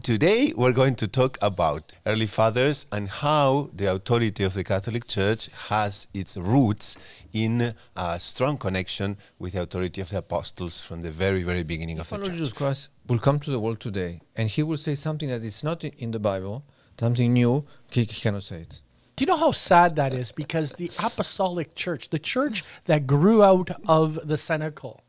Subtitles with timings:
[0.00, 4.64] And today we're going to talk about early fathers and how the authority of the
[4.64, 6.96] Catholic Church has its roots
[7.34, 11.98] in a strong connection with the authority of the apostles from the very, very beginning
[11.98, 12.36] of the Lord church.
[12.38, 15.62] Jesus Christ will come to the world today and he will say something that is
[15.62, 16.64] not in- in the Bible,
[16.98, 18.80] something new, he he cannot say it.
[19.16, 20.32] Do you know how sad that is?
[20.32, 25.02] Because the apostolic church, the church that grew out of the cenacle,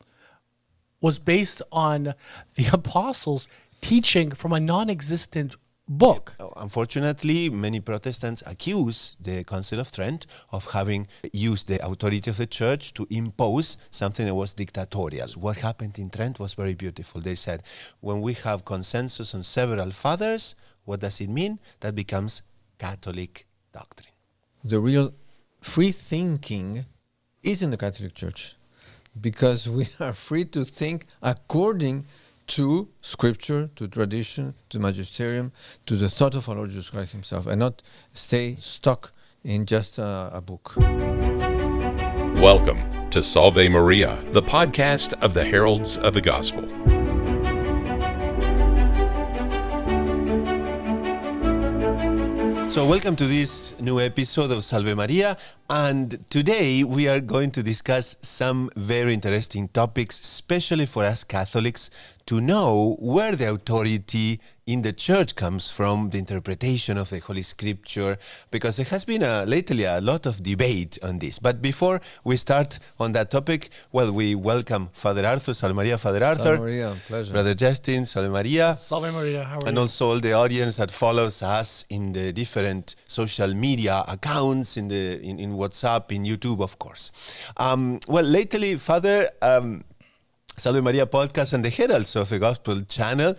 [1.00, 2.14] was based on
[2.56, 3.48] the apostles
[3.82, 5.56] teaching from a non existent
[5.88, 6.36] book.
[6.40, 12.38] Uh, Unfortunately, many Protestants accuse the Council of Trent of having used the authority of
[12.38, 15.28] the church to impose something that was dictatorial.
[15.36, 17.22] What happened in Trent was very beautiful.
[17.22, 17.64] They said,
[18.00, 21.60] when we have consensus on several fathers, what does it mean?
[21.82, 22.44] That becomes
[22.78, 24.14] Catholic doctrine.
[24.64, 25.14] The real
[25.60, 26.86] free thinking
[27.44, 28.56] is in the Catholic Church
[29.20, 32.06] because we are free to think according
[32.52, 35.54] to scripture, to tradition, to magisterium,
[35.86, 37.82] to the thought of our Lord Jesus Christ himself and not
[38.14, 40.74] stay stuck in just a, a book.
[42.36, 46.68] Welcome to Salve Maria, the podcast of the Heralds of the Gospel.
[52.72, 55.36] So, welcome to this new episode of Salve Maria.
[55.70, 61.90] And today we are going to discuss some very interesting topics, especially for us Catholics,
[62.32, 67.42] to know where the authority in the church comes from, the interpretation of the Holy
[67.42, 68.18] Scripture,
[68.52, 71.40] because there has been a, lately a lot of debate on this.
[71.40, 76.24] But before we start on that topic, well, we welcome Father Arthur, Salve Maria, Father
[76.24, 77.34] Arthur, Maria, pleasure.
[77.34, 79.82] Brother Justin, Salve Maria Salve Maria, how are and you?
[79.82, 85.22] also all the audience that follows us in the different social media accounts in the
[85.22, 87.12] in, in whatsapp in youtube of course
[87.58, 89.84] um, well lately father um,
[90.58, 93.36] Salve Maria podcast and the Heralds of the Gospel channel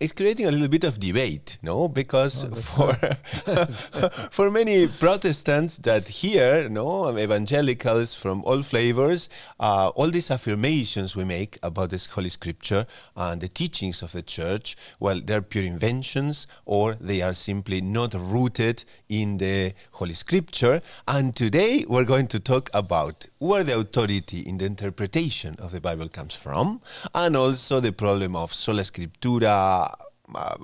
[0.00, 1.88] is creating a little bit of debate, no?
[1.88, 2.92] Because for
[4.30, 9.28] for many Protestants that hear, no, evangelicals from all flavors,
[9.60, 14.22] uh, all these affirmations we make about this Holy Scripture and the teachings of the
[14.22, 20.82] Church, well, they're pure inventions or they are simply not rooted in the Holy Scripture.
[21.06, 25.80] And today we're going to talk about where the authority in the interpretation of the
[25.80, 26.47] Bible comes from,
[27.14, 29.94] and also the problem of sola scriptura,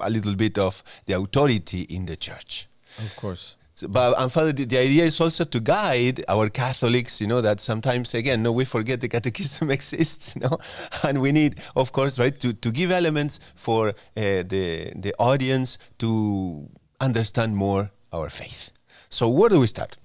[0.00, 2.68] a little bit of the authority in the church.
[2.98, 3.56] Of course.
[3.76, 7.20] So, but and Father, the, the idea is also to guide our Catholics.
[7.20, 10.58] You know that sometimes again, no, we forget the Catechism exists, no,
[11.02, 15.78] and we need, of course, right, to, to give elements for uh, the the audience
[15.98, 16.68] to
[17.00, 18.70] understand more our faith.
[19.08, 19.98] So where do we start?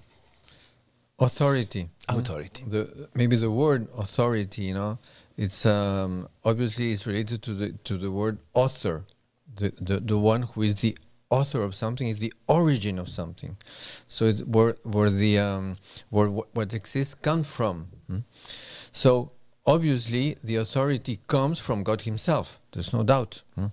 [1.20, 1.90] Authority.
[2.08, 2.64] Authority.
[2.66, 4.98] The maybe the word authority, you know,
[5.40, 9.06] it's um, obviously it's related to the to the word author.
[9.56, 10.98] The, the the one who is the
[11.30, 13.56] author of something is the origin of something.
[14.08, 15.78] So it's where where the um,
[16.10, 17.88] where what, exists comes from.
[18.08, 18.20] hmm?
[18.92, 19.32] So
[19.66, 22.60] obviously the authority comes from God Himself.
[22.74, 23.44] There's no doubt.
[23.56, 23.68] hmm?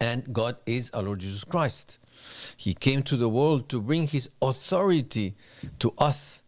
[0.00, 1.98] And God is our Lord Jesus Christ.
[2.58, 5.34] He came to the world to bring His authority
[5.78, 6.42] to us.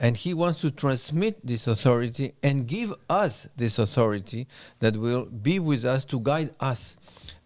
[0.00, 4.46] And He wants to transmit this authority and give us this authority
[4.78, 6.96] that will be with us to guide us.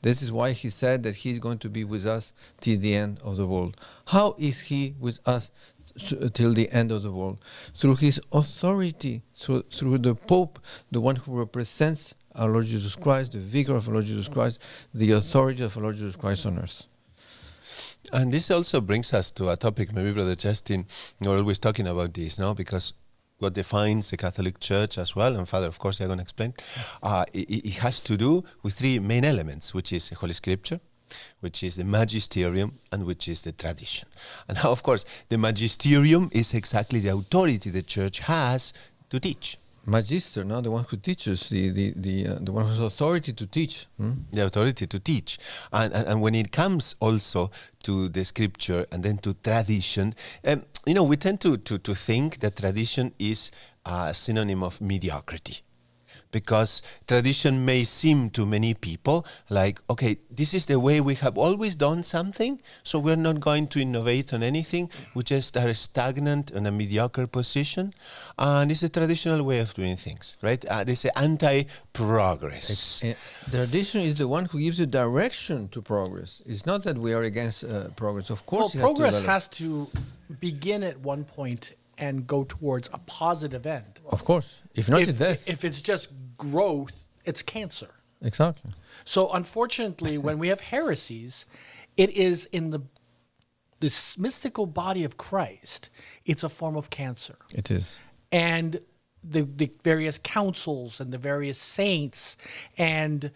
[0.03, 3.21] This is why He said that He's going to be with us till the end
[3.25, 3.81] of the world.
[4.09, 5.51] How is He with us
[6.35, 7.43] till the end of the world?
[7.75, 10.59] Through His authority, through, through the Pope,
[10.91, 14.63] the one who represents our Lord Jesus Christ, the vicar of our Lord Jesus Christ,
[14.93, 16.87] the authority of our Lord Jesus Christ on earth.
[18.11, 20.87] And this also brings us to a topic, maybe Brother Justin,
[21.21, 22.55] you're always talking about this, no?
[22.55, 22.95] Because
[23.39, 26.55] what defines the Catholic Church as well, and Father, of course, you're going to explain,
[27.03, 30.81] uh, it, it has to do with three main elements, which is the Holy Scripture,
[31.41, 34.09] which is the magisterium, and which is the tradition.
[34.49, 38.73] And now, of course, the magisterium is exactly the authority the Church has
[39.11, 39.59] to teach.
[39.85, 43.33] Magister, no, the one who teaches, the the the, uh, the one who has authority
[43.33, 43.87] to teach.
[43.97, 44.13] hmm?
[44.31, 45.39] the authority to teach.
[45.73, 47.51] And, and, and when it comes also
[47.83, 50.15] to the scripture and then to tradition,
[50.45, 53.51] um, you know, we tend to, to, to think that tradition is
[53.85, 55.63] a synonym of mediocrity.
[56.33, 61.39] Because tradition may seem to many people like, okay, this is the way we have
[61.39, 64.91] always done something, so we're not going to innovate on anything.
[65.15, 67.93] We just are stagnant in a mediocre position.
[68.39, 70.65] And it's a traditional way of doing things, right?
[70.65, 73.05] Uh, they say anti progress.
[73.05, 73.15] Uh,
[73.51, 76.43] tradition is the one who gives the direction to progress.
[76.47, 78.31] It's not that we are against uh, progress.
[78.31, 79.89] Of Well, course, you have to progress has to
[80.41, 84.01] begin at one point and go towards a positive end.
[84.09, 85.49] Of course, if not, if, it's death.
[85.49, 86.09] if it's just
[86.51, 87.91] growth, it's cancer.
[88.21, 88.73] Exactly.
[89.05, 91.47] So unfortunately, when we have heresies,
[91.97, 92.81] it is in the
[93.81, 95.91] this mystical body of Christ.
[96.25, 97.99] It's a form of cancer, It is.
[98.31, 98.81] and
[99.25, 102.37] the the various councils and the various saints
[102.79, 103.31] and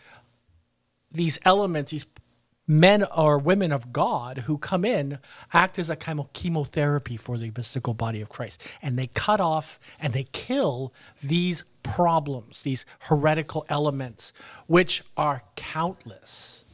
[1.11, 2.07] these elements, these
[2.67, 5.19] men or women of God who come in
[5.53, 8.61] act as a kind of chemotherapy for the mystical body of Christ.
[8.83, 10.93] And they cut off and they kill
[11.23, 14.33] these problems, these heretical elements,
[14.67, 16.65] which are countless.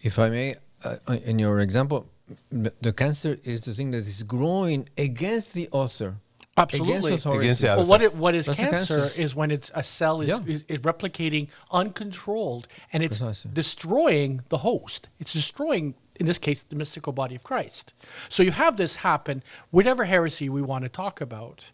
[0.00, 0.54] If I may,
[0.84, 2.08] uh, in your example,
[2.50, 6.16] the cancer is the thing that is growing against the author.
[6.58, 6.94] Absolutely.
[6.96, 7.46] Against authority.
[7.46, 9.20] Against the Well, what, it, what is cancer, cancer.
[9.20, 10.40] is when it's a cell is, Yeah.
[10.46, 13.50] is, is replicating uncontrolled and it's Precisely.
[13.54, 15.08] destroying the host.
[15.18, 17.94] It's destroying, in this case, the mystical body of Christ.
[18.28, 21.66] So you have this happen, whatever heresy we want to talk about.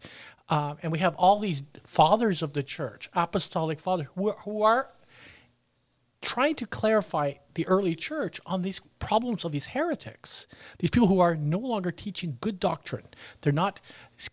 [0.51, 4.63] Uh, and we have all these fathers of the church, apostolic fathers, who are, who
[4.63, 4.89] are
[6.21, 10.47] trying to clarify the early church on these problems of these heretics,
[10.79, 13.05] these people who are no longer teaching good doctrine.
[13.43, 13.79] They're not
[14.19, 14.29] s-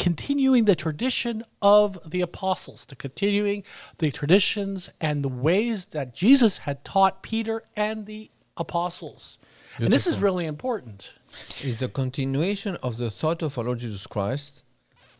[0.00, 3.62] continuing the tradition of the apostles, the continuing
[3.98, 9.36] the traditions and the ways that Jesus had taught Peter and the apostles.
[9.76, 11.12] And this is really important.
[11.60, 14.64] It's the continuation of the thought of our Lord Jesus Christ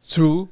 [0.02, 0.48] through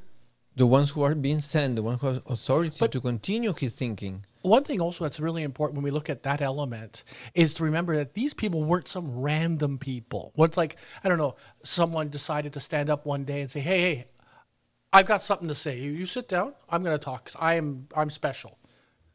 [0.55, 3.73] the ones who are being sent, the ones who have authority But- to continue his
[3.73, 4.25] thinking.
[4.41, 7.03] One thing also that's really important when we look at that element
[7.33, 10.31] is to remember that these people weren't some random people.
[10.35, 13.81] What's like, I don't know, someone decided to stand up one day and say, hey,
[13.81, 14.05] hey,
[14.91, 15.77] I've got something to say.
[15.79, 18.57] You, you sit down, I'm going to talk 'cause I am, I'm special.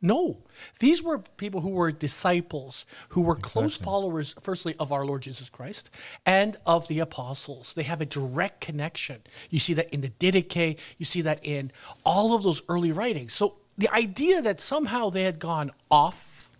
[0.01, 0.43] No,
[0.81, 5.49] these were people who were disciples, who were close followers, firstly, of our Lord Jesus
[5.49, 5.89] Christ
[6.27, 7.73] and of the apostles.
[7.73, 9.23] They have a direct connection.
[9.49, 11.73] You see that in the Didache, you see that in
[12.05, 13.33] all of those early writings.
[13.33, 16.51] So the idea that somehow they had gone off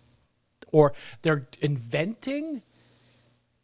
[0.71, 2.63] or they're inventing,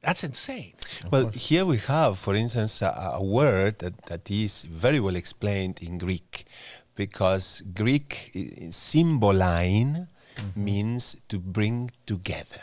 [0.02, 0.74] that's insane.
[1.12, 5.80] Well, here we have, for instance, a, a word that, that is very well explained
[5.82, 6.46] in Greek,
[6.96, 8.40] because Greek i-
[8.70, 10.08] symboline
[10.56, 12.62] means to bring together,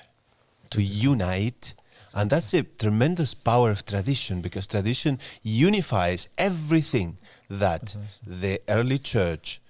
[0.71, 1.75] to unite.
[2.15, 7.19] And that's a tremendous power of tradition because tradition unifies everything
[7.49, 7.97] that
[8.27, 9.61] the early church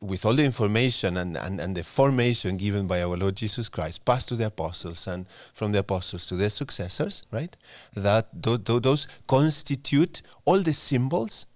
[0.00, 4.04] with all the information and, and, and the formation given by our Lord Jesus Christ,
[4.04, 7.56] passed to the apostles and from the apostles to their successors, right?
[7.94, 11.46] That tho- tho- those constitute all the symbols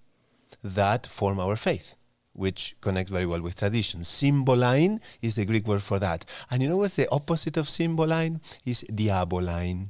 [0.64, 1.94] that form our faith,
[2.32, 4.00] which connect very well with tradition.
[4.00, 6.24] Symboline is the Greek word for that.
[6.50, 8.40] And you know what's the opposite of symboline?
[8.64, 9.86] Is diaboline,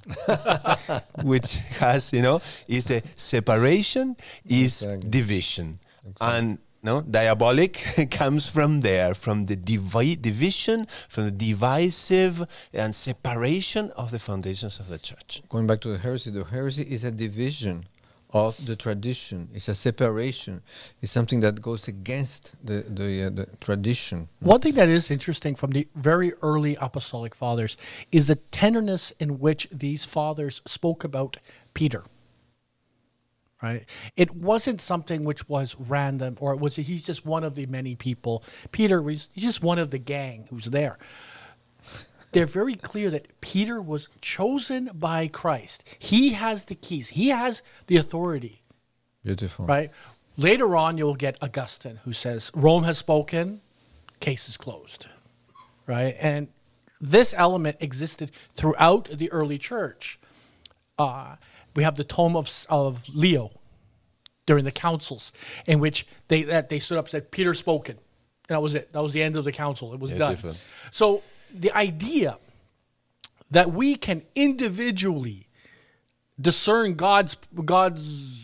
[1.24, 4.16] which has, you know, is the separation,
[4.46, 5.08] is Exactly.
[5.10, 5.78] division.
[6.20, 13.92] And no, diabolic comes from there, from the divi- division, from the divisive and separation
[13.92, 15.42] of the foundations of the church.
[15.48, 17.86] Going back to the heresy, the heresy is a division
[18.32, 19.48] of the tradition.
[19.54, 20.62] It's a separation.
[21.00, 24.28] It's something that goes against the the, uh, the tradition.
[24.40, 27.76] One thing that is interesting from the very early apostolic fathers
[28.10, 31.36] is the tenderness in which these fathers spoke about
[31.74, 32.02] Peter.
[33.62, 33.84] Right?
[34.16, 37.94] It wasn't something which was random or it was he's just one of the many
[37.94, 38.42] people.
[38.72, 40.98] Peter was he's just one of the gang who's there.
[42.32, 45.84] They're very clear that Peter was chosen by Christ.
[45.98, 47.10] He has the keys.
[47.10, 48.62] He has the authority
[49.22, 49.66] Beautiful.
[49.66, 49.90] right?
[50.36, 53.60] Later on, you'll get Augustine who says, Rome has spoken,
[54.18, 55.06] case is closed,
[55.86, 56.16] right?
[56.18, 56.48] And
[57.00, 60.18] this element existed throughout the early church.
[60.98, 61.36] Uh,
[61.74, 63.50] we have the tome of, of Leo
[64.46, 65.32] during the councils,
[65.66, 67.96] in which they that they stood up and said, Peter spoken.
[68.48, 68.92] And that was it.
[68.92, 69.94] That was the end of the council.
[69.94, 70.30] It was Yeah, done.
[70.30, 70.64] different.
[70.90, 71.22] So
[71.54, 72.38] the idea
[73.50, 75.46] that we can individually
[76.40, 78.40] discern God's God's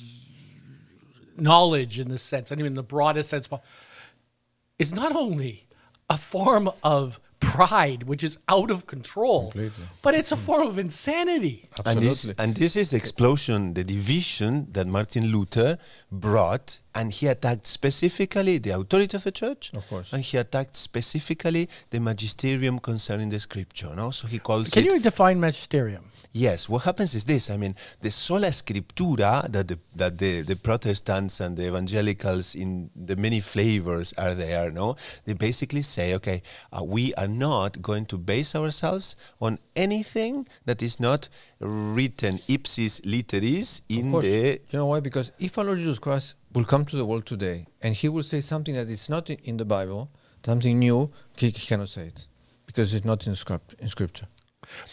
[1.37, 3.49] knowledge in this sense, and even the broadest sense,
[4.78, 5.66] is not only
[6.11, 7.20] a form of
[7.52, 9.84] pride, which is out of control, Completely.
[10.02, 11.68] but it's a form of insanity.
[11.86, 12.44] And this, Absolutely.
[12.44, 15.78] and this is the explosion, the division that Martin Luther
[16.10, 20.12] brought, and he attacked specifically the authority of the church, Of course.
[20.12, 23.94] and he attacked specifically the magisterium concerning the scripture.
[23.94, 26.04] No, so he calls Can you define magisterium?
[26.32, 27.48] Yes, what happens is this.
[27.50, 32.90] I mean, the sola scriptura that the that the, the Protestants and the evangelicals in
[32.94, 34.70] the many flavors are there.
[34.70, 40.46] No, they basically say, okay, uh, we are not going to base ourselves on anything
[40.66, 41.28] that is not
[41.60, 44.60] written ipsis literis in the.
[44.70, 45.00] you know why?
[45.00, 48.22] Because if our Lord Jesus Christ will come to the world today and he will
[48.22, 50.10] say something that is not in, the Bible,
[50.44, 52.26] something new, he, he cannot say it.
[52.66, 54.28] because it's not in script in scripture.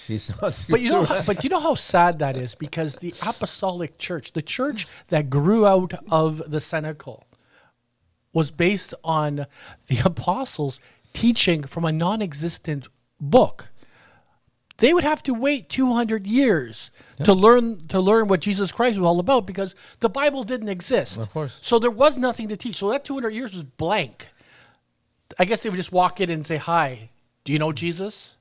[0.08, 0.66] He's not.
[0.70, 4.34] But you know, how, but you know how sad that is because the apostolic church,
[4.34, 7.26] the church that grew out of the cenacle,
[8.34, 9.46] was based on
[9.88, 10.80] the apostles
[11.14, 12.88] teaching from a non-existent
[13.20, 13.70] book.
[14.78, 16.92] They would have to wait 200 years
[17.24, 21.18] to learn to learn what Jesus Christ was all about because the Bible didn't exist.
[21.18, 21.60] Of course.
[21.62, 22.76] So there was nothing to teach.
[22.76, 24.28] So that 200 years was blank.
[25.40, 27.10] I guess they would just walk in and say, "Hi,
[27.46, 28.36] do you know Jesus?"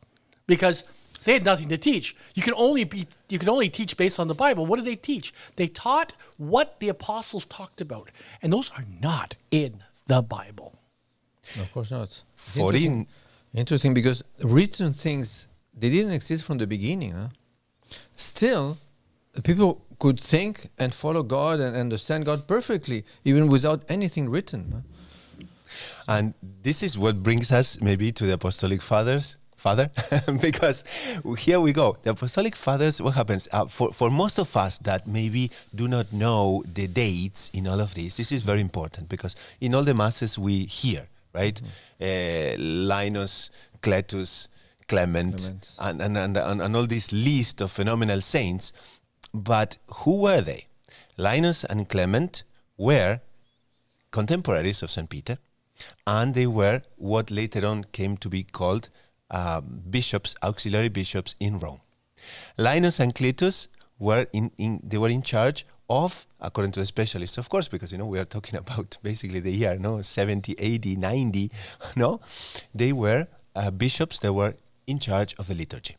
[0.46, 0.82] Because
[1.24, 2.16] they had nothing to teach.
[2.34, 4.66] You can only be you can only teach based on the Bible.
[4.66, 5.32] What did they teach?
[5.56, 8.10] They taught what the apostles talked about,
[8.42, 10.74] and those are not in the Bible.
[11.60, 12.04] of course not.
[12.04, 13.06] It's 14 Interesting,
[13.54, 17.12] interesting because written things they didn't exist from the beginning.
[17.12, 17.28] Huh?
[18.16, 18.78] Still,
[19.42, 24.72] people could think and follow God and understand God perfectly, even without anything written.
[24.72, 25.46] huh?
[26.06, 29.36] And this is what brings us maybe to the Apostolic Fathers.
[29.56, 29.88] Father,
[30.42, 30.84] because
[31.38, 31.96] here we go.
[32.02, 33.48] The Apostolic Fathers, what happens?
[33.50, 37.80] Uh, for, for most of us that maybe do not know the dates in all
[37.80, 41.58] of this, this is very important because in all the masses we hear, right?
[41.98, 43.50] Uh, Linus,
[43.80, 44.48] Cletus,
[44.88, 45.76] Clement, Clement.
[45.80, 48.72] and, and, and, and, and all this list of phenomenal saints.
[49.32, 50.66] But who were they?
[51.16, 52.42] Linus and Clement
[52.76, 53.20] were
[54.10, 55.08] contemporaries of St.
[55.08, 55.38] Peter,
[56.06, 58.88] and they were what later on came to be called
[59.30, 61.80] um, bishops, auxiliary bishops in Rome.
[62.56, 67.38] Linus and Cletus were in, in they were in charge of, according to the specialists,
[67.38, 70.96] of course, because you know we are talking about basically the year no 70, 80,
[70.96, 71.50] 90,
[71.96, 72.20] no,
[72.74, 73.26] they were
[73.56, 74.54] uh, bishops that were
[74.86, 75.96] in charge of the liturgy.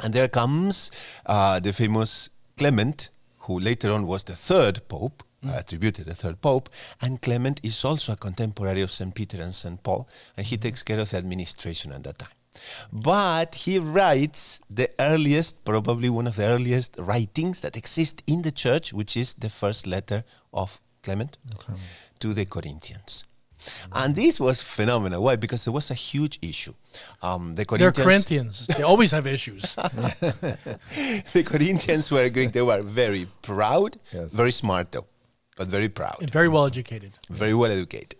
[0.00, 0.90] And there comes
[1.26, 6.40] uh, the famous Clement, who later on was the third pope, uh, attributed the third
[6.40, 6.68] pope.
[7.00, 9.14] And Clement is also a contemporary of St.
[9.14, 9.82] Peter and St.
[9.82, 12.30] Paul, and he takes care of the administration at that time.
[12.92, 18.52] But he writes the earliest, probably one of the earliest writings that exist in the
[18.52, 21.38] church, which is the first letter of Clement
[22.20, 23.24] to the Corinthians.
[23.92, 25.22] And this was phenomenal.
[25.22, 25.36] Why?
[25.36, 26.74] Because it was a huge issue.
[27.22, 28.66] Um, the They're Corinthians, Corinthians.
[28.76, 29.74] They always have issues.
[31.32, 32.52] the Corinthians were Greek.
[32.52, 34.32] They were very proud, Yes.
[34.32, 35.06] very smart though,
[35.56, 37.12] but very proud, and very well educated.
[37.30, 38.18] very well educated.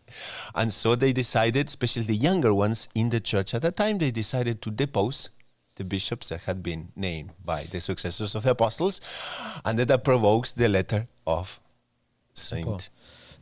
[0.54, 4.10] And so they decided, especially the younger ones in the church at that time, they
[4.10, 5.30] decided to depose
[5.76, 9.00] the bishops that had been named by the successors of the apostles,
[9.64, 11.60] and that, that provokes the letter of
[12.34, 12.66] Saint.
[12.66, 12.80] Paul.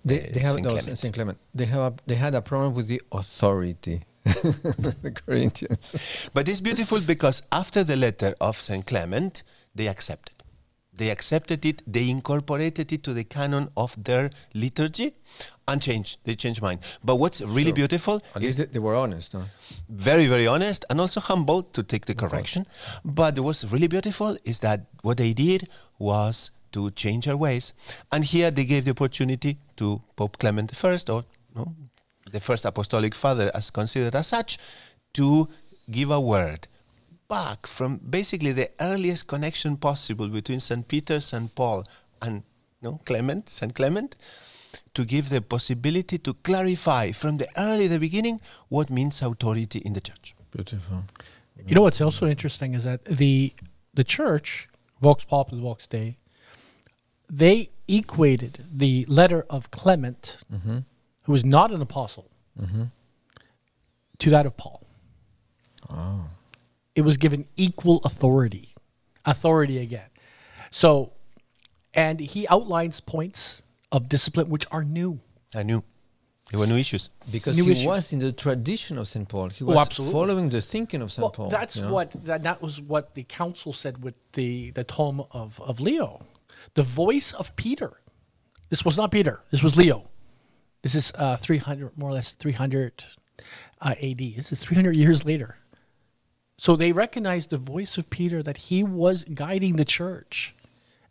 [0.04, 0.98] They, uh, they have Saint no, Clement.
[0.98, 1.38] Saint Clement.
[1.54, 4.04] They have a, they had a problem with the authority.
[4.24, 6.30] the Corinthians.
[6.34, 8.86] But it's beautiful because after the letter of St.
[8.86, 9.42] Clement,
[9.74, 10.36] they accepted.
[10.92, 15.14] They accepted it, they incorporated it to the canon of their liturgy
[15.66, 16.18] and changed.
[16.24, 16.80] They changed mind.
[17.02, 17.74] But what's really Sure.
[17.74, 19.32] beautiful At is least they, they were honest.
[19.32, 19.44] Huh?
[19.88, 22.66] very, very honest and also humble to take the correction.
[23.04, 27.74] But what's really beautiful is that what they did was to change their ways.
[28.12, 31.24] And here they gave the opportunity to Pope Clement I, or
[31.54, 31.74] no,
[32.30, 34.58] the first apostolic father, as considered as such,
[35.14, 35.48] to
[35.90, 36.68] give a word
[37.28, 40.86] back from basically the earliest connection possible between St.
[40.86, 41.54] Peter, St.
[41.54, 41.84] Paul,
[42.20, 42.42] and
[42.82, 43.74] no, Clement, St.
[43.74, 44.16] Clement,
[44.94, 49.92] to give the possibility to clarify from the early the beginning what means authority in
[49.92, 50.34] the church.
[50.50, 51.04] Beautiful.
[51.66, 53.52] You know what's also interesting is that the
[53.92, 54.68] the church,
[55.00, 56.16] Vox Populi, Vox Dei,
[57.30, 60.78] they equated the letter of Clement, mm-hmm.
[61.22, 62.84] who was not an apostle, mm-hmm.
[64.18, 64.86] to that of Paul.
[65.88, 66.24] Oh.
[66.94, 68.74] It was given equal authority,
[69.24, 70.10] authority again.
[70.70, 71.12] So,
[71.94, 75.20] and he outlines points of discipline which are new.
[75.54, 75.82] I knew
[76.50, 77.10] there were new issues.
[77.30, 77.86] Because New he issues.
[77.86, 79.28] was in the tradition of St.
[79.28, 79.50] Paul.
[79.50, 80.12] He Oh, was absolutely.
[80.12, 81.22] following the thinking of St.
[81.22, 81.48] Well, Paul.
[81.48, 81.94] that's you know?
[81.94, 86.26] what that, that was what the council said with the the tome of of Leo,
[86.74, 88.00] the voice of Peter.
[88.68, 89.42] This was not Peter.
[89.50, 90.08] This was Leo.
[90.82, 93.04] This is uh, three hundred, more or less three hundred
[93.80, 94.34] uh, A.D.
[94.36, 95.56] This is three hundred years later.
[96.58, 100.54] So they recognized the voice of Peter that he was guiding the church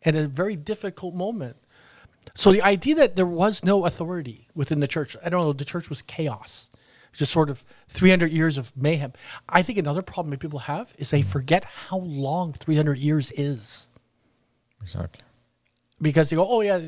[0.05, 1.57] at a very difficult moment.
[2.35, 5.65] So the idea that there was no authority within the church, I don't know, the
[5.65, 6.69] church was chaos.
[7.13, 9.13] Just sort of 300 years of mayhem.
[9.47, 13.89] I think another problem that people have is they forget how long 300 years is.
[14.81, 15.23] Exactly.
[16.01, 16.79] Because they go, oh, yeah,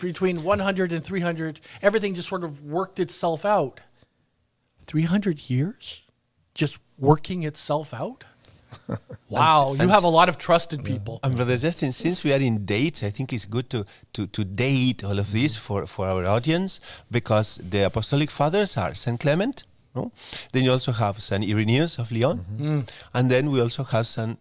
[0.00, 3.80] between 100 and 300, everything just sort of worked itself out.
[4.86, 6.02] 300 years?
[6.54, 8.24] Just working itself out?
[9.28, 11.20] wow, you and have a lot of trust in people.
[11.22, 14.44] And Brother Justin, since we are in dates, I think it's good to, to, to
[14.44, 19.18] date all of this for, for our audience because the Apostolic Fathers are St.
[19.20, 20.12] Clement, No?
[20.52, 22.90] Then you also have Saint Irenaeus of Lyon, Mm.
[23.14, 24.38] and then we also have Saint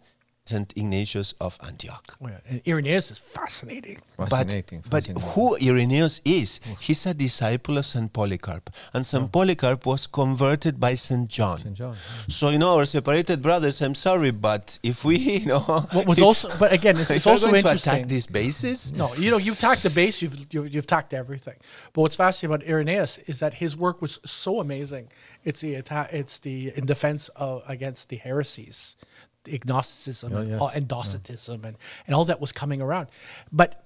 [0.48, 2.18] Saint Ignatius of Antioch.
[2.22, 2.38] Oh, yeah.
[2.48, 4.00] And Irenaeus is fascinating.
[4.16, 4.84] Fascinating.
[4.88, 6.60] But, but who Irenaeus is?
[6.80, 9.28] He's a disciple of Saint Polycarp, and Saint oh.
[9.28, 11.60] Polycarp was converted by Saint John.
[11.62, 11.96] Saint John,
[12.28, 13.82] So you know, our separated brothers.
[13.82, 17.28] I'm sorry, but if we, you know, What was also, but again, it's, if it's
[17.28, 20.74] also going to attack these bases, No, you know, you've attacked the base, you've, you've,
[20.74, 21.56] you've tacked everything.
[21.94, 25.10] But what's fascinating about Irenaeus is that his work was so amazing.
[25.44, 28.96] It's the atta- it's the in defense of against the heresies,
[29.32, 30.76] the agnosticism Oh, and, yes.
[30.76, 33.08] and Docetism and, and all that was coming around.
[33.52, 33.84] But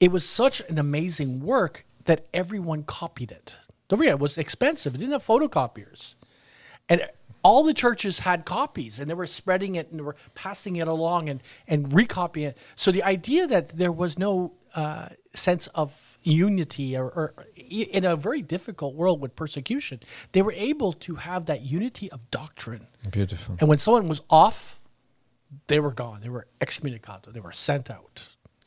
[0.00, 3.54] it was such an amazing work that everyone copied it.
[3.88, 4.94] Don't forget, it was expensive.
[4.94, 6.14] It didn't have photocopiers.
[6.88, 7.08] And
[7.42, 10.88] all the churches had copies and they were spreading it and they were passing it
[10.88, 12.58] along and, and recopying it.
[12.74, 18.16] So the idea that there was no uh, sense of unity or, or in a
[18.16, 20.00] very difficult world with persecution,
[20.32, 22.86] they were able to have that unity of doctrine.
[23.10, 23.56] Beautiful.
[23.60, 24.80] And when someone was off,
[25.66, 26.20] they were gone.
[26.22, 27.34] They were excommunicated.
[27.34, 28.22] They were sent out.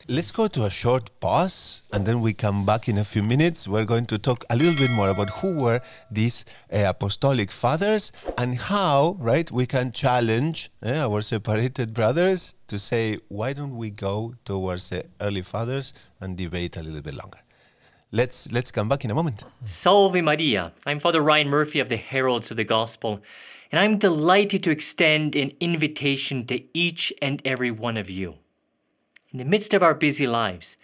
[0.06, 3.66] Let's go to a short pause and then we come back in a few minutes.
[3.66, 8.12] We're going to talk a little bit more about who were these uh, apostolic fathers
[8.38, 13.90] and how, right, we can challenge eh, our separated brothers to say, why don't we
[13.90, 17.40] go towards the early fathers and debate a little bit longer?
[18.10, 19.44] Let's let's come back in a moment.
[19.66, 20.72] Salve Maria.
[20.86, 23.20] I'm Father Ryan Murphy of the Heralds of the Gospel,
[23.70, 28.36] and I'm delighted to extend an invitation to each and every one of you.
[29.30, 30.78] In the midst of our busy lives,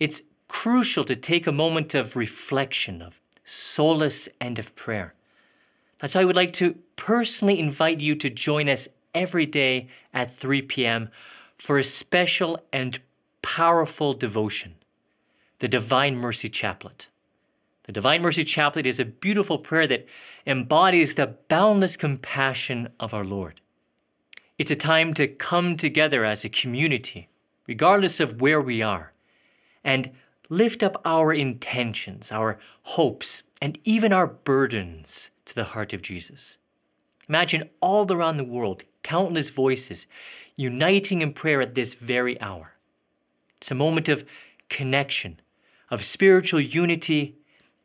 [0.00, 5.14] it's crucial to take a moment of reflection, of solace, and of prayer.
[5.98, 10.32] That's why I would like to personally invite you to join us every day at
[10.32, 11.10] 3 p.m.
[11.58, 12.98] for a special and
[13.40, 14.74] powerful devotion,
[15.58, 17.08] the Divine Mercy Chaplet.
[17.84, 20.06] The Divine Mercy Chaplet is a beautiful prayer that
[20.46, 23.60] embodies the boundless compassion of our Lord.
[24.58, 27.28] It's a time to come together as a community,
[27.66, 29.12] regardless of where we are,
[29.84, 30.12] and
[30.48, 36.58] lift up our intentions, our hopes, and even our burdens to the heart of Jesus.
[37.28, 40.06] Imagine all around the world, countless voices
[40.56, 42.74] uniting in prayer at this very hour.
[43.56, 44.24] It's a moment of
[44.68, 45.40] connection,
[45.90, 47.36] of spiritual unity,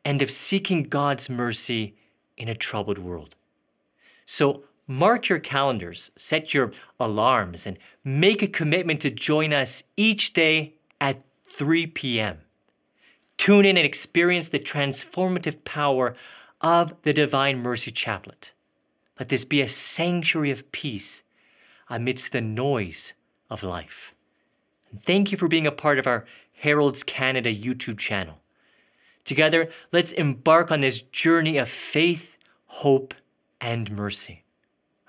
[0.04, 1.94] and of seeking God's mercy
[2.36, 3.36] in a troubled world.
[4.26, 10.32] So mark your calendars, set your alarms, and make a commitment to join us each
[10.32, 12.38] day at 3 p.m.
[13.36, 16.14] Tune in and experience the transformative power
[16.60, 18.52] of the Divine Mercy Chaplet.
[19.18, 21.24] Let this be a sanctuary of peace
[21.88, 23.14] amidst the noise
[23.50, 24.14] of life.
[24.90, 26.24] And thank you for being a part of our
[26.62, 28.38] Heralds Canada YouTube channel.
[29.24, 33.14] Together, let's embark on this journey of faith, hope,
[33.60, 34.44] and mercy.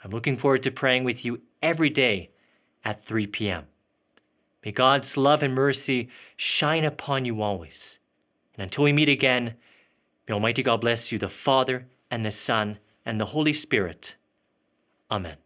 [0.04, 2.32] I'm looking forward to praying with you every day
[2.84, 3.68] at 3 p.m.
[4.66, 8.00] May God's love and mercy shine upon you always.
[8.56, 9.54] And until we meet again,
[10.28, 14.16] may Almighty God bless you, the Father, and the Son, and the Holy Spirit.
[15.12, 15.38] Amen.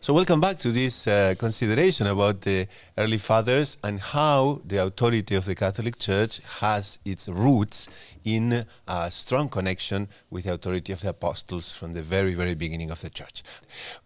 [0.00, 2.66] So welcome back to this uh, consideration about the
[2.98, 7.88] early fathers and how the authority of the Catholic Church has its roots
[8.24, 12.90] in a strong connection with the authority of the apostles from the very, very beginning
[12.90, 13.42] of the Church.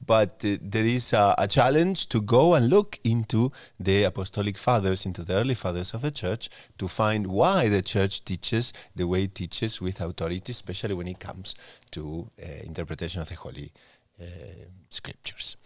[0.04, 3.50] But uh, there is a, a challenge to go and look into
[3.80, 6.48] the apostolic fathers, into the early fathers of the Church,
[6.78, 11.18] to find why the Church teaches the way it teaches with authority, especially when it
[11.18, 11.54] comes
[11.90, 13.72] to uh, interpretation of the Holy
[14.90, 15.56] scriptures.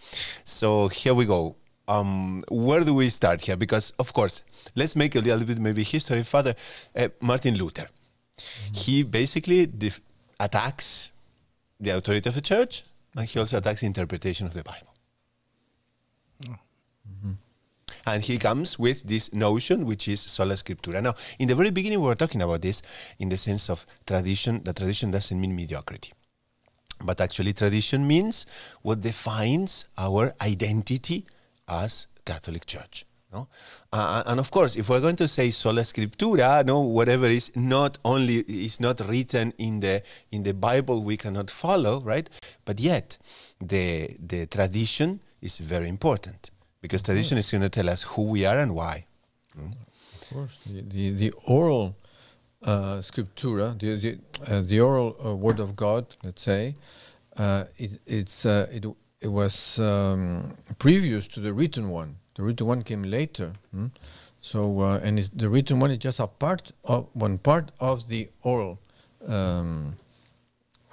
[0.44, 1.56] So here we go.
[1.88, 3.56] Um, where do we start here?
[3.56, 4.44] Because of course,
[4.76, 6.22] let's make a little bit maybe history.
[6.22, 6.54] Father
[6.96, 7.88] uh, Martin Luther,
[8.72, 10.00] he basically def-
[10.38, 11.10] attacks
[11.80, 12.84] the authority of the church,
[13.16, 14.94] and he also attacks the interpretation of the Bible.
[18.06, 21.02] And he comes with this notion, which is sola scriptura.
[21.02, 22.82] Now, in the very beginning, we were talking about this
[23.18, 24.62] in the sense of tradition.
[24.64, 26.12] The tradition doesn't mean mediocrity.
[27.02, 28.46] But actually, tradition means
[28.82, 31.26] what defines our identity
[31.68, 33.06] as Catholic Church.
[33.32, 33.46] No?
[33.92, 37.96] Uh, and of course, if we're going to say sola scriptura, no, whatever is not
[38.04, 42.28] only is not written in the in the Bible, we cannot follow, right?
[42.64, 43.18] But yet,
[43.60, 46.50] the the tradition is very important
[46.82, 49.06] because tradition is going to tell us who we are and why.
[49.56, 51.94] Of course, the the, the oral
[52.64, 56.74] uh, scriptura, the the, uh, the oral uh, word of God, let's say,
[57.36, 58.86] uh, it, it's uh, it
[59.20, 62.16] it was um, previous to the written one.
[62.34, 63.86] The written one came later, hmm?
[64.40, 68.28] so uh, and the written one is just a part of one part of the
[68.42, 68.78] oral
[69.26, 69.96] um,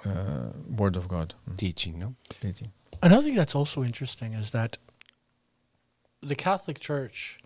[0.04, 1.34] uh, word of God.
[1.48, 1.56] Mm.
[1.56, 2.14] Teaching, no?
[2.40, 2.72] Teaching.
[3.02, 4.76] Another thing that's also interesting is that
[6.20, 7.38] the Catholic Church,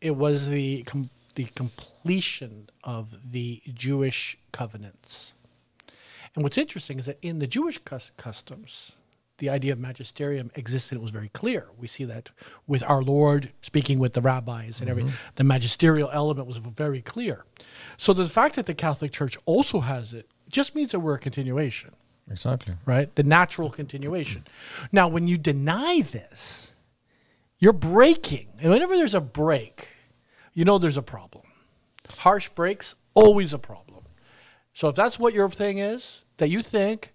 [0.00, 5.34] it was the com- the completion of the Jewish covenants.
[6.34, 8.92] And what's interesting is that in the Jewish cus- customs,
[9.38, 10.94] the idea of magisterium existed.
[10.96, 11.66] It was very clear.
[11.76, 12.30] We see that
[12.66, 15.12] with our Lord speaking with the rabbis and everything.
[15.12, 15.34] Mm-hmm.
[15.36, 17.44] The magisterial element was very clear.
[17.96, 21.18] So the fact that the Catholic Church also has it just means that we're a
[21.18, 21.90] continuation
[22.30, 22.74] Exactly.
[22.86, 23.14] right?
[23.16, 24.44] The natural continuation.
[24.92, 26.74] Now, when you deny this,
[27.58, 28.48] you're breaking.
[28.60, 29.88] And whenever there's a break,
[30.54, 31.44] you know there's a problem.
[32.18, 34.04] Harsh breaks, always a problem.
[34.72, 37.12] So if that's what your thing is, that you think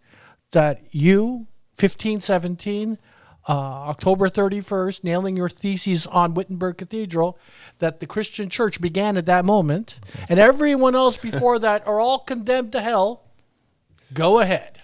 [0.52, 1.48] that you,
[1.78, 2.98] 15, 17,
[3.48, 7.38] uh, October 31st, nailing your theses on Wittenberg Cathedral,
[7.80, 12.20] that the Christian church began at that moment, and everyone else before that are all
[12.20, 13.24] condemned to hell,
[14.14, 14.80] go ahead.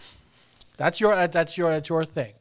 [0.78, 2.34] That's your that's your that's your thing.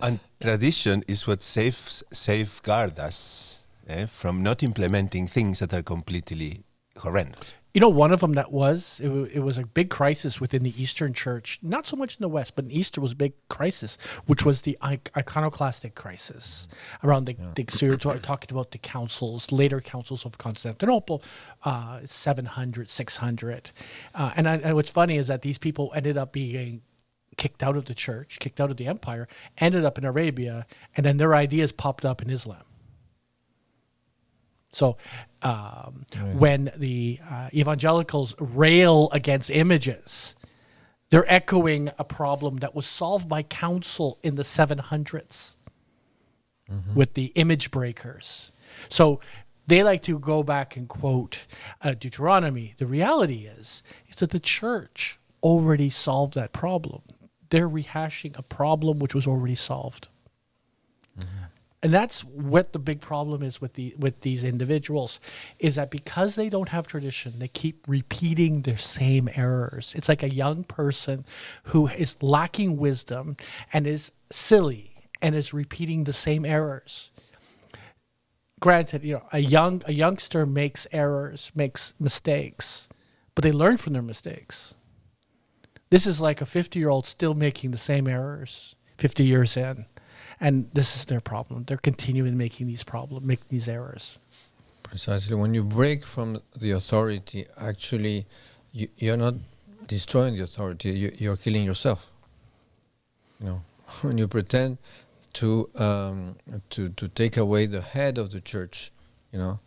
[0.00, 6.64] And tradition is what saves safeguard us eh, from not implementing things that are completely
[6.98, 7.54] horrendous.
[7.72, 10.62] You know, one of them that was it, wa- it was a big crisis within
[10.62, 11.58] the Eastern Church.
[11.60, 14.62] Not so much in the West, but in Easter was a big crisis, which was
[14.62, 16.68] the ic- iconoclastic crisis
[17.02, 17.36] around the.
[17.56, 21.20] the so you're ta- talking about the councils, later councils of Constantinople,
[21.64, 23.72] uh, 700, 600,
[24.14, 26.82] uh, and, I, and what's funny is that these people ended up being
[27.36, 29.26] kicked out of the church, kicked out of the empire,
[29.58, 30.64] ended up in Arabia,
[30.96, 32.62] and then their ideas popped up in Islam.
[34.74, 34.96] So,
[35.42, 36.04] um,
[36.36, 40.34] when the uh, evangelicals rail against images,
[41.10, 45.56] they're echoing a problem that was solved by council in the 700s
[46.94, 48.50] with the image breakers.
[48.88, 49.20] So,
[49.66, 51.46] they like to go back and quote
[51.80, 52.74] uh, Deuteronomy.
[52.76, 57.02] The reality is, is that the church already solved that problem.
[57.50, 60.08] They're rehashing a problem which was already solved
[61.84, 65.20] and that's what the big problem is with the with these individuals
[65.58, 69.92] is that because they don't have tradition they keep repeating their same errors.
[69.94, 71.26] It's like a young person
[71.64, 73.36] who is lacking wisdom
[73.70, 77.10] and is silly and is repeating the same errors.
[78.60, 82.88] Granted you know a young a youngster makes errors makes mistakes
[83.34, 84.74] but they learn from their mistakes.
[85.90, 89.84] This is like a 50 year old still making the same errors 50 years in
[90.40, 94.18] and this is their problem they're continuing making these problems making these errors
[94.94, 95.34] Precisely.
[95.34, 98.26] When you break from the authority, actually,
[98.70, 99.34] you, you're not
[99.88, 100.90] destroying the authority.
[100.90, 102.12] You, you're killing yourself.
[103.40, 103.62] You know,
[104.02, 104.78] when you pretend
[105.32, 106.36] to um,
[106.70, 108.92] to to take away the head of the church,
[109.32, 109.58] you know,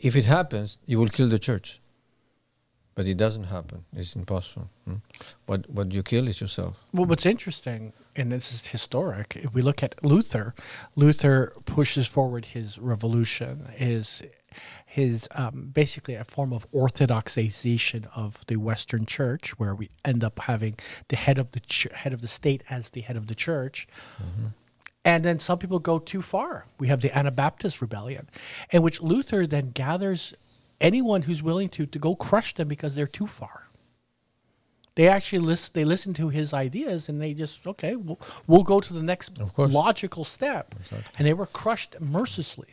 [0.00, 1.80] if it happens, you will kill the church.
[2.96, 3.84] But it doesn't happen.
[3.94, 4.68] It's impossible.
[4.88, 5.00] mm.
[5.48, 6.74] What what you kill is yourself.
[6.94, 10.54] well what's interesting and this is historic if we look at luther
[11.02, 13.52] luther pushes forward his revolution
[13.86, 14.22] his
[14.86, 20.38] his um, basically a form of orthodoxization of the western church where we end up
[20.40, 20.74] having
[21.08, 23.86] the head of the ch- head of the state as the head of the church
[25.04, 26.66] And then some people go too far.
[26.80, 28.28] We have the Anabaptist rebellion,
[28.74, 30.34] in which Luther then gathers
[30.80, 33.68] anyone who's willing to to go crush them because they're too far.
[34.94, 35.72] They actually listen.
[35.74, 37.96] They listen to his ideas, and they just okay.
[37.96, 40.74] We'll, we'll go to the next logical step,
[41.18, 42.68] and they were crushed mercilessly.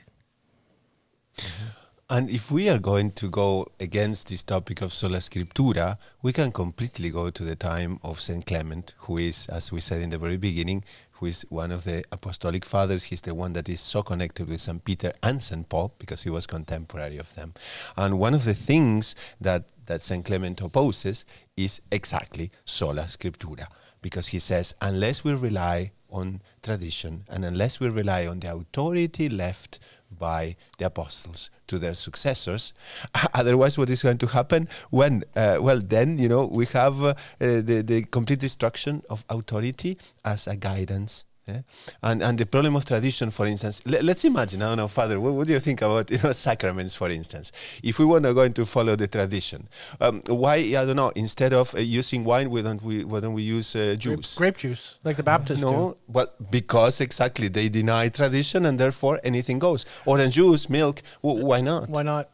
[1.37, 1.79] Mm-hmm.
[2.09, 6.51] And if we are going to go against this topic of sola scriptura, we can
[6.51, 10.17] completely go to the time of Saint Clement, who is, as we said in the
[10.17, 10.83] very beginning,
[11.23, 13.05] who is one of the apostolic fathers.
[13.05, 14.83] He's the one that is so connected with St.
[14.83, 15.69] Peter and St.
[15.69, 17.53] Paul because he was contemporary of them.
[17.95, 20.25] And one of the things that, that St.
[20.25, 21.23] Clement opposes
[21.55, 23.67] is exactly sola scriptura
[24.01, 29.29] because he says, unless we rely on tradition and unless we rely on the authority
[29.29, 29.79] left
[30.17, 32.73] by the apostles to their successors.
[33.33, 35.23] Otherwise, what is going to happen when?
[35.35, 40.47] Uh, well, then you know we have uh, the the complete destruction of authority as
[40.47, 41.25] a guidance.
[41.47, 41.61] Yeah?
[42.01, 44.61] And and the problem of tradition, for instance, le- let's imagine.
[44.61, 45.19] I don't know, Father.
[45.19, 47.51] What, what do you think about you know sacraments, for instance?
[47.83, 49.67] If we were not going to follow the tradition,
[49.99, 51.11] um, why I don't know.
[51.15, 54.35] Instead of uh, using wine, why don't we why don't we use uh, Grape, juice?
[54.37, 55.65] grape juice, like the Baptists do.
[55.65, 59.85] No, well, because exactly they deny tradition and therefore anything goes.
[60.05, 61.89] Orange juice, milk, why not?
[61.89, 62.29] Why not?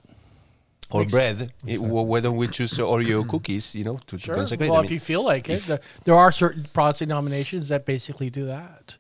[0.92, 1.54] Or Makes- bread.
[1.68, 3.76] I- w- why don't we choose uh, Oreo cookies?
[3.76, 4.36] You know, to, to Sure.
[4.36, 4.70] consecrate.
[4.72, 8.30] Well, if you feel like it, if- there, there are certain Protestant denominations that basically
[8.30, 8.98] do that.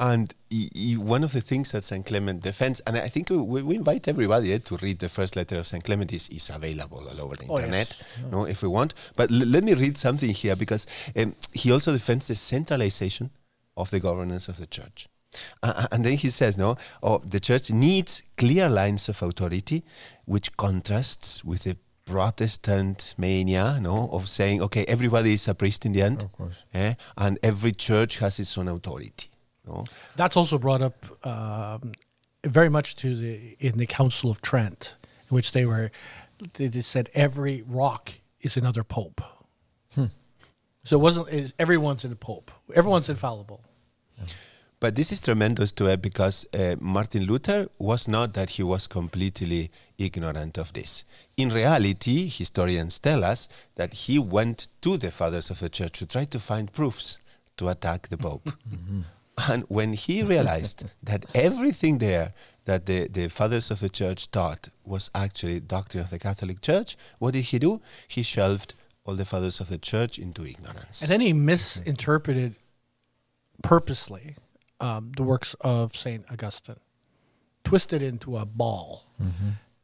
[0.00, 2.06] And he, he, one of the things that St.
[2.06, 5.58] Clement defends, and I think we, we invite everybody eh, to read the first letter
[5.58, 5.82] of St.
[5.82, 7.64] Clement, is, is available all over the Oh, yes.
[7.64, 7.96] internet,
[8.30, 8.94] no, if we want.
[9.16, 13.30] But l- let me read something here because um, he also defends the centralization
[13.76, 15.08] of the governance of the church.
[15.62, 19.84] Uh, and then he says, no, oh, the church needs clear lines of authority,
[20.24, 25.92] which contrasts with the Protestant mania, no, of saying, okay, everybody is a priest in
[25.92, 26.54] the end, Of course.
[26.72, 29.28] eh, and every church has its own authority.
[29.66, 29.84] No?
[30.16, 31.92] That's also brought up um,
[32.44, 34.96] very much to the in the Council of Trent,
[35.30, 35.90] in which they were
[36.54, 39.20] they just said every rock is another pope.
[40.84, 42.50] So it wasn't is everyone's in a pope.
[42.74, 43.62] Everyone's infallible.
[44.80, 48.86] But this is tremendous to it because uh, Martin Luther was not that he was
[48.86, 51.04] completely ignorant of this.
[51.36, 56.06] In reality, historians tell us that he went to the fathers of the church to
[56.06, 57.18] try to find proofs
[57.56, 58.50] to attack the Pope.
[59.48, 62.32] And when he realized that everything there
[62.64, 66.96] that the, the fathers of the church taught was actually doctrine of the Catholic Church,
[67.18, 67.80] what did he do?
[68.06, 71.00] He shelved all the fathers of the church into ignorance.
[71.02, 72.56] And then he misinterpreted
[73.62, 74.36] purposely
[74.80, 76.76] um, the works of Saint Augustine,
[77.64, 79.06] twisted into a ball,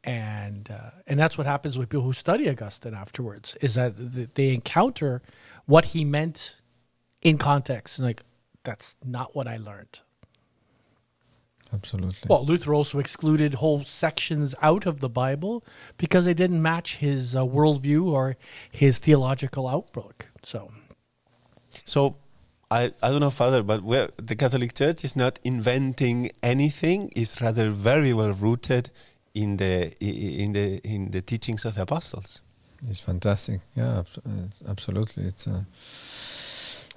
[0.03, 3.55] and uh, and that's what happens with people who study Augustine afterwards.
[3.61, 5.21] Is that they encounter
[5.65, 6.61] what he meant
[7.21, 8.23] in context, and like
[8.63, 9.99] that's not what I learned.
[11.73, 12.27] Absolutely.
[12.29, 15.63] Well, Luther also excluded whole sections out of the Bible
[15.97, 18.37] because they didn't match his uh, worldview or
[18.71, 20.27] his theological outlook.
[20.43, 20.71] So.
[21.83, 22.15] So
[22.71, 27.41] I, I don't know, Father, but where the Catholic Church is not inventing anything; it's
[27.41, 28.89] rather very well rooted
[29.33, 32.41] in the in the in the teachings of the apostles.
[32.89, 33.61] It's fantastic.
[33.75, 34.03] Yeah,
[34.45, 35.25] it's absolutely.
[35.25, 35.65] It's a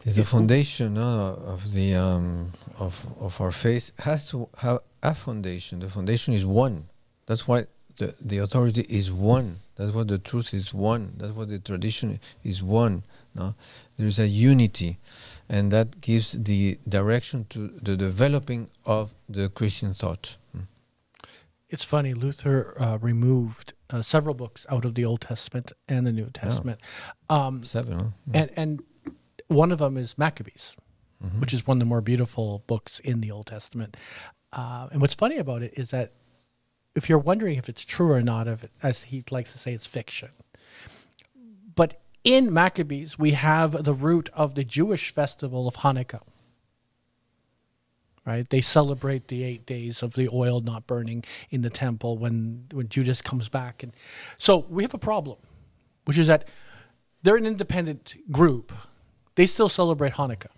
[0.04, 5.14] it's the foundation uh, of the um, of of our faith has to have a
[5.14, 5.80] foundation.
[5.80, 6.88] The foundation is one.
[7.26, 9.58] That's why the the authority is one.
[9.76, 11.14] That's what the truth is one.
[11.18, 13.02] That's what the tradition is one.
[13.34, 13.54] No,
[13.96, 14.98] there is a unity,
[15.48, 20.36] and that gives the direction to the developing of the Christian thought.
[20.56, 20.66] Mm.
[21.68, 26.12] It's funny, Luther uh, removed uh, several books out of the Old Testament and the
[26.12, 26.80] New Testament.
[27.28, 27.98] Um, Seven.
[27.98, 28.04] Huh?
[28.32, 28.82] and, and
[29.48, 30.76] one of them is Maccabees,
[31.40, 33.96] which is one of the more beautiful books in the Old Testament.
[34.52, 36.12] Uh, and what's funny about it is that
[36.94, 39.72] if you're wondering if it's true or not, if it, as he likes to say,
[39.72, 40.30] it's fiction.
[41.74, 46.20] But in Maccabees, we have the root of the Jewish festival of Hanukkah.
[48.26, 48.46] Right?
[48.46, 52.90] They celebrate the eight days of the oil not burning in the temple when, when
[52.90, 53.82] Judas comes back.
[53.82, 53.92] And
[54.36, 55.38] so we have a problem,
[56.04, 56.46] which is that
[57.22, 58.72] they're an independent group.
[59.34, 60.48] They still celebrate Hanukkah.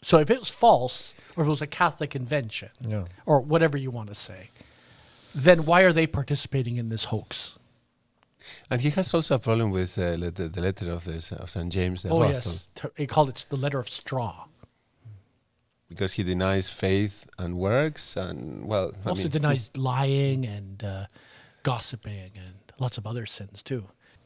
[0.00, 3.06] So if it was false, or if it was a Catholic invention, Yeah.
[3.26, 4.50] or whatever you want to say,
[5.34, 7.58] then why are they participating in this hoax?
[8.70, 11.50] And he has also a problem with uh, le- the, the letter of, this, of
[11.50, 11.72] St.
[11.72, 14.46] James the oh Apostle yes, T- they call it the letter of straw.
[15.88, 21.06] because he denies faith and works, and well, I also mean, denies lying and uh,
[21.62, 23.84] gossiping and lots of other sins too.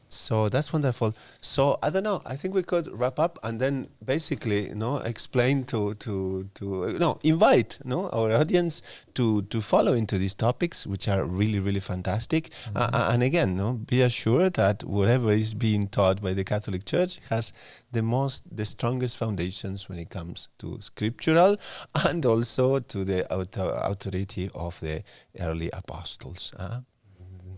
[0.09, 1.13] So that's wonderful.
[1.41, 2.21] So I don't know.
[2.25, 6.85] I think we could wrap up and then basically, you know, explain to to to
[6.85, 8.81] uh, no invite no our audience
[9.15, 12.49] to to follow into these topics, which are really really fantastic.
[12.75, 16.85] Uh, uh, and again, no, be assured that whatever is being taught by the Catholic
[16.85, 17.51] Church has
[17.91, 21.57] the most the strongest foundations when it comes to scriptural
[22.05, 25.03] and also to the authority of the
[25.39, 26.53] early apostles.
[26.57, 26.79] Uh,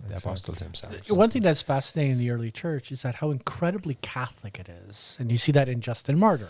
[0.09, 1.11] the apostles themselves.
[1.11, 5.15] One thing that's fascinating in the early church is that how incredibly Catholic it is,
[5.19, 6.49] and you see that in Justin Martyr.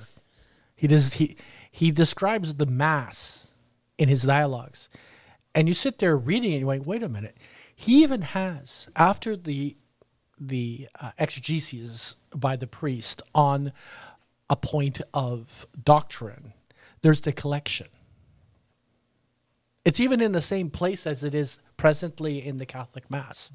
[0.76, 1.36] He does he
[1.70, 3.48] he describes the mass
[3.98, 4.90] in his dialogues,
[5.54, 7.38] and you sit there reading it, and you're like, wait a minute.
[7.76, 9.78] He even has after the
[10.40, 13.74] the uh, exegesis by the priest on
[14.50, 16.54] a point of doctrine.
[17.02, 17.88] There's the collection.
[19.86, 23.52] It's even in the same place as it is presently in the Catholic Mass.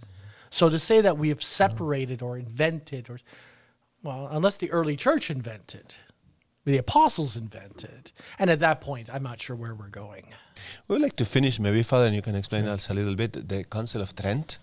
[0.51, 3.19] So to say that we have separated or invented, or
[4.03, 5.95] well, unless the early church invented,
[6.65, 10.27] the apostles invented, and at that point, I'm not sure where we're going.
[10.89, 13.49] We would like to finish, maybe, Father, and you can explain us a little bit
[13.49, 14.59] the Council of Trent,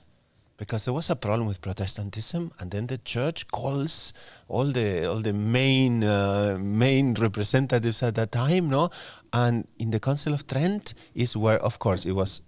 [0.58, 4.14] because there was a problem with Protestantism, and then the Church calls
[4.48, 8.90] all the all the main uh, main representatives at that time, no,
[9.34, 12.42] and in the Council of Trent is where, of course, it was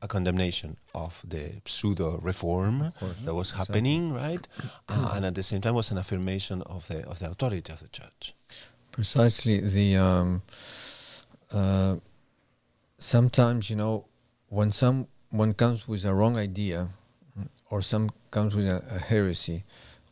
[0.00, 2.92] a condemnation of the pseudo reform
[3.24, 4.46] that was happening, right,
[4.88, 7.80] uh, and at the same time was an affirmation of the of the authority of
[7.80, 8.34] the Church.
[8.92, 10.42] Precisely, the um,
[11.52, 11.96] uh,
[12.98, 14.06] sometimes you know
[14.48, 16.88] when someone comes with a wrong idea
[17.70, 19.64] or some comes with a, a heresy,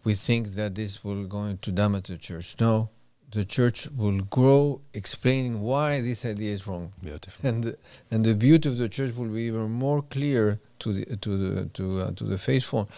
[0.04, 2.56] we think that this will going to damage the church.
[2.60, 2.90] No,
[3.32, 6.92] the church will grow explaining why this idea is wrong.
[7.02, 7.48] Beautiful.
[7.48, 7.78] And the,
[8.10, 11.66] and the beauty of the church will be even more clear to the to the
[11.66, 12.88] to uh, to the faithful.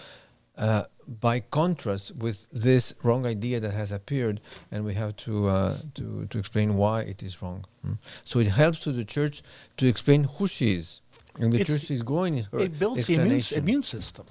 [0.56, 0.82] Uh,
[1.20, 6.26] by contrast with this wrong idea that has appeared, and we have to uh, to
[6.26, 7.64] to explain why it is wrong.
[7.86, 7.98] Mm.
[8.24, 9.42] So it helps to the church
[9.76, 11.00] to explain who she is,
[11.38, 14.26] and the It's- church is growing her it builds the immune, immune system,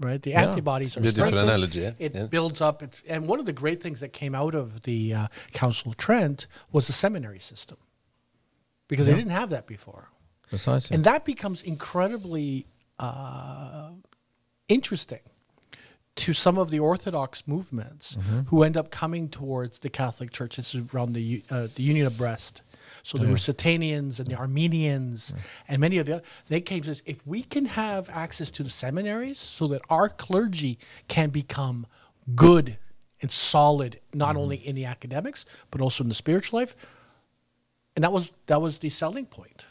[0.00, 0.20] right?
[0.22, 0.50] The Yeah.
[0.50, 1.50] antibodies are Beautiful strengthened.
[1.50, 1.92] analogy, yeah?
[1.98, 2.26] It Yeah.
[2.26, 5.28] builds up, it, and one of the great things that came out of the uh,
[5.52, 7.78] Council of Trent was the seminary system,
[8.88, 10.10] because they didn't have that before,
[10.48, 10.94] Precisely.
[10.94, 12.66] and that becomes incredibly
[12.98, 13.90] uh,
[14.68, 15.20] interesting
[16.16, 18.40] to some of the Orthodox movements Mm-hmm.
[18.48, 20.56] who end up coming towards the Catholic Church.
[20.56, 22.62] This is around the uh, the Union of Brest.
[23.06, 25.32] So the Ruthenians and the Armenians
[25.68, 28.64] and many of the other, they came to us, if we can have access to
[28.64, 30.74] the seminaries so that our clergy
[31.06, 31.86] can become
[32.34, 32.78] good
[33.22, 34.38] and solid, not Mm-hmm.
[34.42, 35.40] only in the academics,
[35.70, 36.74] but also in the spiritual life.
[37.94, 39.66] And that was that was the selling point.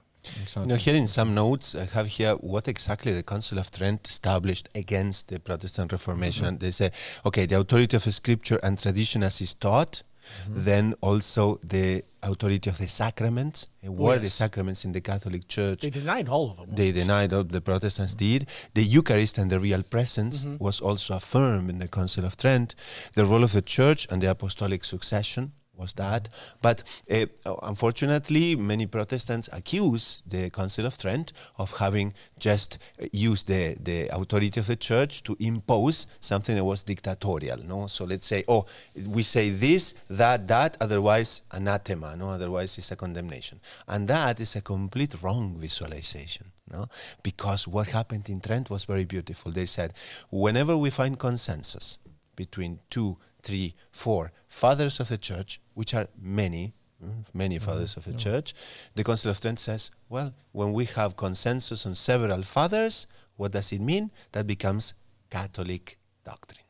[0.55, 4.07] You know, here in some notes, I have here what exactly the Council of Trent
[4.07, 6.45] established against the Protestant Reformation.
[6.45, 6.89] And they say,
[7.27, 10.63] okay, the authority of Scripture and tradition as is taught, Mm-hmm.
[10.65, 13.67] then also the authority of the sacraments.
[13.83, 15.81] Were the sacraments in the Catholic Church?
[15.81, 16.75] They denied all of them.
[16.75, 18.49] They denied all the Protestants did.
[18.73, 20.63] The Eucharist and the real presence mm-hmm.
[20.63, 22.75] was also affirmed in the Council of Trent.
[23.15, 26.29] The role of the Church and the apostolic succession was that.
[26.61, 27.25] But uh,
[27.63, 34.07] unfortunately, many Protestants accuse the Council of Trent of having just uh, used the, the
[34.09, 37.57] authority of the Church to impose something that was dictatorial.
[37.57, 38.65] No, so let's say, oh,
[39.07, 42.15] we say this, that, that, otherwise anathema.
[42.15, 46.47] No, otherwise it's a condemnation, and that is a complete wrong visualization.
[46.71, 46.87] No,
[47.21, 49.51] because what happened in Trent was very beautiful.
[49.51, 49.93] They said,
[50.31, 51.99] whenever we find consensus
[52.35, 58.03] between two, three, four fathers of the church, which are many, mm, many fathers of
[58.03, 58.53] the church,
[58.95, 63.71] the Council of Trent says, well, when we have consensus on several fathers, what does
[63.71, 64.11] it mean?
[64.33, 64.95] That becomes
[65.29, 66.65] Catholic doctrine.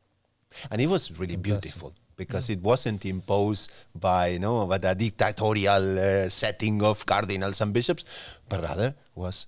[0.70, 6.00] And it was really beautiful because it wasn't imposed by you know by the dictatorial
[6.00, 8.06] uh, setting of cardinals and bishops,
[8.48, 9.48] but rather was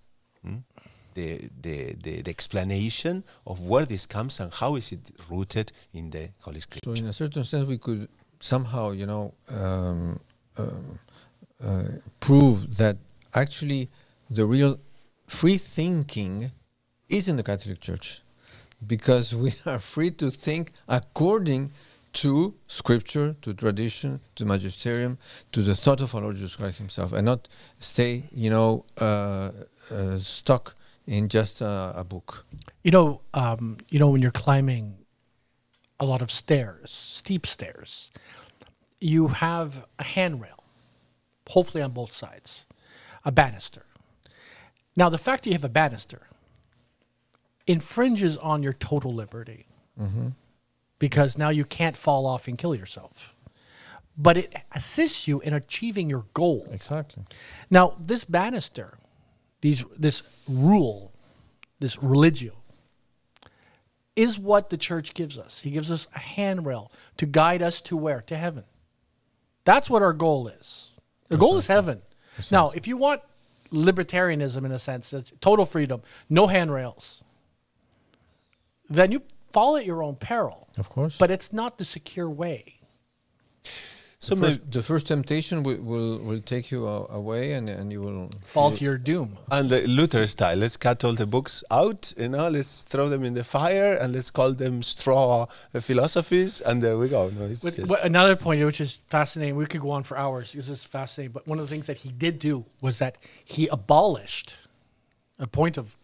[1.18, 6.12] the, the, the, the explanation of where this comes and how is it rooted in
[6.12, 6.96] the Holy Scripture.
[6.96, 8.08] So in a certain sense, we could
[8.40, 10.20] somehow, you know, um,
[10.58, 11.00] um,
[11.64, 11.84] uh,
[12.20, 12.98] prove that
[13.34, 13.90] actually
[14.30, 14.80] the real
[15.26, 16.52] free thinking
[17.10, 18.22] is in the Catholic Church,
[18.86, 21.72] because we are free to think according
[22.14, 25.18] to Scripture, to tradition, to magisterium,
[25.52, 27.48] to the thought of our Lord Jesus Christ Himself, and not
[27.80, 29.50] stay, you know, uh,
[29.92, 30.76] uh, stuck
[31.08, 32.46] in just a, a book.
[32.84, 34.98] You know, um, you know when you're climbing
[36.00, 38.12] a lot of stairs, steep stairs,
[39.00, 40.64] you have a handrail,
[41.50, 42.66] hopefully on both sides,
[43.26, 43.86] a banister.
[44.96, 46.28] Now, the fact that you have a banister
[47.66, 49.68] infringes on your total liberty
[51.00, 53.36] because now you can't fall off and kill yourself.
[54.18, 56.68] But it assists you in achieving your goal.
[56.72, 57.24] Exactly.
[57.70, 58.98] Now, this banister,
[59.62, 61.14] these this rule,
[61.80, 62.54] this religio,
[64.16, 65.62] is what the church gives us.
[65.62, 68.22] He gives us a handrail to guide us to where?
[68.22, 68.64] To heaven.
[69.64, 70.92] That's what our goal is.
[71.30, 72.02] The goal is heaven.
[72.52, 73.22] Now, if you want
[73.72, 77.24] libertarianism in a sense, it's total freedom, no handrails,
[78.90, 80.68] then you fall at your own peril.
[80.78, 81.18] Of course.
[81.18, 82.80] But it's not the secure way.
[84.20, 88.02] So the, first, the first temptation will, will, will take you away and, and you
[88.02, 89.38] will Fall to your doom.
[89.52, 93.24] and the Luther style, let's cut all the books out, you know, let's throw them
[93.24, 95.46] in the fire and let's call them straw
[95.80, 97.30] philosophies, and there we go.
[97.30, 100.54] No, it's But, just- another point, which is fascinating, we could go on for hours.
[100.54, 101.32] This is fascinating.
[101.34, 104.56] But one of the things that he did do was that he abolished
[105.38, 105.96] a point of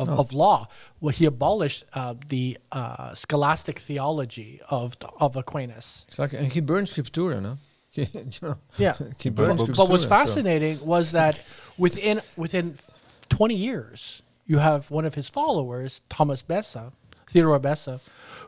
[0.00, 0.68] of, of law.
[1.00, 6.06] Well, he abolished uh, the uh, scholastic theology of of Aquinas.
[6.08, 7.58] Exactly, and he burned scriptura, no?
[7.90, 8.94] He, you know, Yeah.
[9.22, 9.78] he Burn burned books.
[9.78, 11.34] What was scriptura, so- fascinating was that
[11.78, 12.78] within within
[13.28, 16.92] 20 years, you have one of his followers, Thomas Beza,
[17.30, 18.00] Theodore Beza,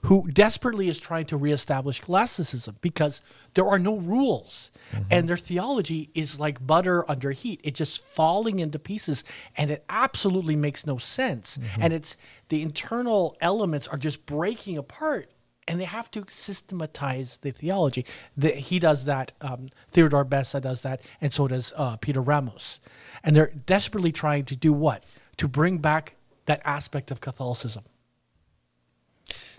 [0.02, 3.22] who desperately is trying to reestablish classicism because
[3.54, 4.70] there are no rules.
[5.10, 7.60] And their theology is like butter under heat.
[7.62, 9.24] It's just falling into pieces
[9.56, 11.58] and it absolutely makes no sense.
[11.80, 12.16] And it's
[12.48, 15.30] the internal elements are just breaking apart
[15.68, 18.04] and they have to systematize the theology.
[18.36, 19.32] The, he does that.
[19.40, 22.80] Um, Theodore Beza does that, and so does uh, Peter Ramus.
[23.22, 25.04] And they're desperately trying to do what?
[25.36, 27.84] To bring back that aspect of Catholicism.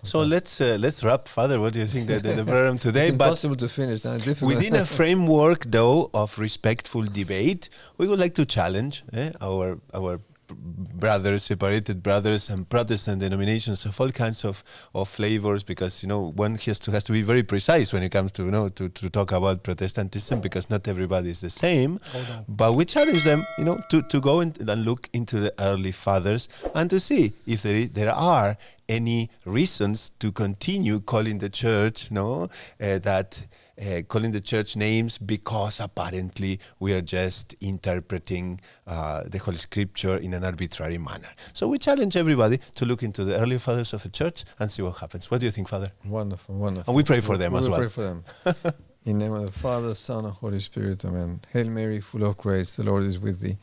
[0.04, 1.58] So let's uh, let's wrap, Father.
[1.58, 3.08] What do you think that the, the program today?
[3.08, 4.00] It's But impossible to finish.
[4.00, 4.54] Difficult.
[4.54, 10.20] within a framework, though, of respectful debate, we would like to challenge eh, our our
[10.48, 14.62] brothers, separated brothers, and Protestant denominations of all kinds of,
[14.94, 15.62] of flavors.
[15.62, 18.44] Because you know, one has to has to be very precise when it comes to
[18.44, 22.00] you know to, to talk about Protestantism because not everybody is the same.
[22.48, 25.92] But we challenge them, you know, to, to go in and look into the early
[25.92, 28.56] fathers and to see if there is, there are
[28.88, 32.44] any reasons to continue calling the church, no,
[32.80, 33.46] uh, that
[33.80, 40.16] uh, calling the church names because apparently we are just interpreting uh, the Holy Scripture
[40.16, 41.30] in an arbitrary manner.
[41.52, 44.82] So we challenge everybody to look into the early fathers of the church and see
[44.82, 45.30] what happens.
[45.30, 45.90] What do you think, Father?
[46.04, 46.90] Wonderful, wonderful.
[46.90, 47.78] And we pray for them we as well.
[47.78, 48.24] pray for them.
[49.06, 51.42] In the name of the Father, Son, and Holy Spirit, Amen.
[51.52, 53.58] Hail Mary, full of grace, the Lord is with thee.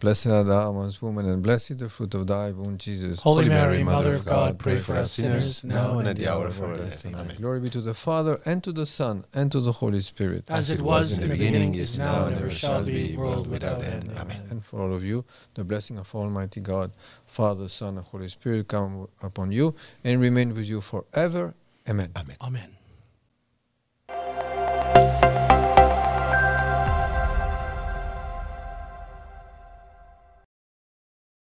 [0.00, 3.20] Blessed art thou amongst women, and blessed the fruit of thy womb, Jesus.
[3.20, 6.62] Holy, Mary, Mother of God, pray for us sinners now and at the hour of
[6.62, 7.04] our death.
[7.04, 7.36] Amen.
[7.36, 10.44] Glory be to the Father, and to the Son, and to the Holy Spirit.
[10.48, 14.10] As it was in the beginning, is now, and ever shall be, world without end.
[14.16, 14.46] Amen.
[14.48, 16.92] And for all of you, the blessing of Almighty God,
[17.26, 21.52] Father, Son, and Holy Spirit come upon you and remain with you forever.
[21.86, 22.12] Amen.
[22.16, 22.36] Amen.
[22.40, 22.75] Amen.